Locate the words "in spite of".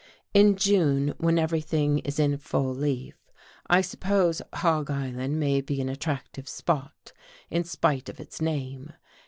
7.51-8.19